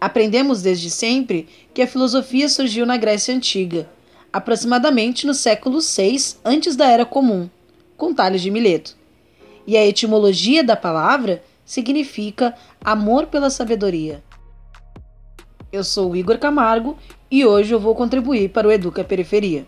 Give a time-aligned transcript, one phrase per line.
[0.00, 3.88] Aprendemos desde sempre que a filosofia surgiu na Grécia Antiga,
[4.30, 7.48] aproximadamente no século VI antes da Era Comum,
[7.96, 8.94] com Tales de Mileto.
[9.66, 12.54] E a etimologia da palavra significa
[12.84, 14.22] amor pela sabedoria.
[15.72, 16.96] Eu sou o Igor Camargo
[17.30, 19.64] e hoje eu vou contribuir para o Educa Periferia.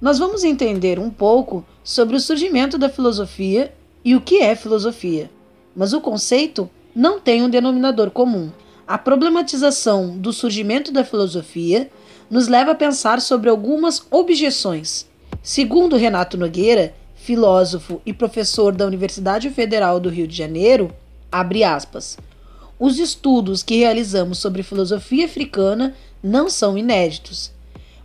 [0.00, 3.72] Nós vamos entender um pouco sobre o surgimento da filosofia
[4.04, 5.30] e o que é filosofia.
[5.74, 8.50] Mas o conceito não tem um denominador comum.
[8.86, 11.90] A problematização do surgimento da filosofia
[12.30, 15.06] nos leva a pensar sobre algumas objeções.
[15.42, 20.94] Segundo Renato Nogueira, filósofo e professor da Universidade Federal do Rio de Janeiro,
[21.32, 22.18] abre aspas.
[22.78, 27.53] Os estudos que realizamos sobre filosofia africana não são inéditos,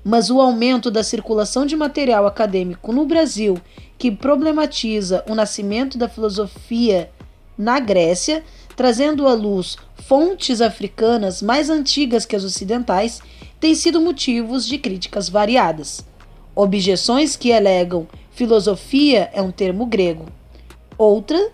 [0.09, 3.61] mas o aumento da circulação de material acadêmico no Brasil
[3.95, 7.11] que problematiza o nascimento da filosofia
[7.55, 8.43] na Grécia,
[8.75, 9.77] trazendo à luz
[10.07, 13.21] fontes africanas mais antigas que as ocidentais,
[13.59, 16.03] tem sido motivos de críticas variadas.
[16.55, 20.25] Objeções que alegam filosofia é um termo grego.
[20.97, 21.51] Outra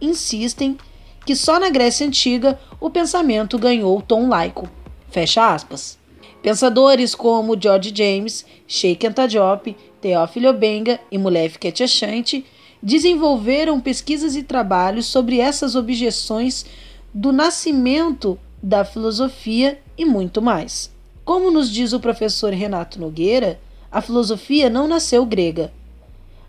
[0.00, 0.78] insistem
[1.26, 4.70] que só na Grécia Antiga o pensamento ganhou tom laico.
[5.10, 6.00] Fecha aspas.
[6.42, 12.44] Pensadores como George James, Sheikh Anta Diop, Teófilo Obenga e Mulef Ketchachante
[12.82, 16.66] desenvolveram pesquisas e trabalhos sobre essas objeções
[17.14, 20.90] do nascimento da filosofia e muito mais.
[21.24, 25.72] Como nos diz o professor Renato Nogueira, a filosofia não nasceu grega.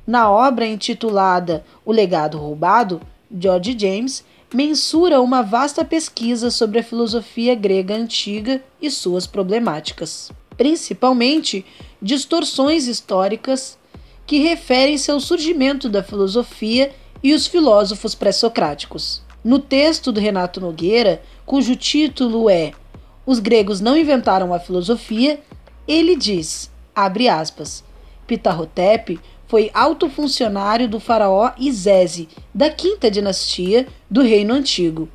[0.07, 2.99] Na obra intitulada O Legado Roubado,
[3.31, 11.65] George James mensura uma vasta pesquisa sobre a filosofia grega antiga e suas problemáticas, principalmente
[11.99, 13.77] distorções históricas
[14.27, 16.93] que referem-se ao surgimento da filosofia
[17.23, 19.23] e os filósofos pré-socráticos.
[19.43, 22.73] No texto do Renato Nogueira, cujo título é
[23.25, 25.39] Os gregos não inventaram a filosofia,
[25.87, 27.83] ele diz, abre aspas,
[29.53, 35.07] foi alto funcionário do faraó Isese, da quinta dinastia do Reino Antigo,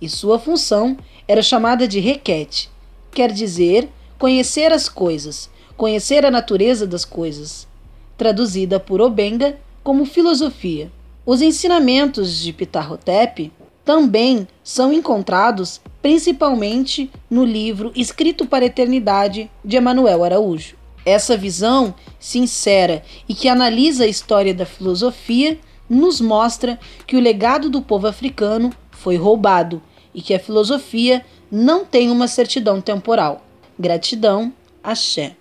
[0.00, 0.96] e sua função
[1.28, 2.68] era chamada de requete,
[3.12, 3.88] quer dizer
[4.18, 7.68] conhecer as coisas, conhecer a natureza das coisas,
[8.18, 10.90] traduzida por Obenga como filosofia.
[11.24, 13.52] Os ensinamentos de Pitarrotep
[13.84, 20.74] também são encontrados principalmente no livro Escrito para a Eternidade de Emanuel Araújo.
[21.06, 25.56] Essa visão sincera e que analisa a história da filosofia
[25.88, 29.80] nos mostra que o legado do povo africano foi roubado
[30.12, 33.46] e que a filosofia não tem uma certidão temporal.
[33.78, 34.52] Gratidão,
[34.82, 35.36] axé.